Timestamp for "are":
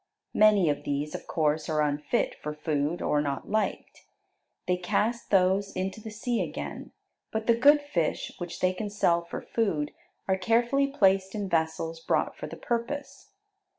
1.69-1.83, 10.27-10.37